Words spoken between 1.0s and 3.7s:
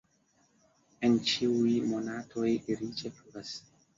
En ĉiuj monatoj riĉe pluvas.